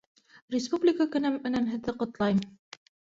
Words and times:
Республика 0.53 1.05
көнө 1.15 1.31
менән 1.35 1.67
һеҙҙе 1.73 1.95
ҡотлайым! 1.99 2.41